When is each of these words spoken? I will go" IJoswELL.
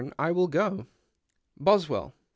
I 0.17 0.31
will 0.31 0.47
go" 0.47 0.87
IJoswELL. 1.61 2.13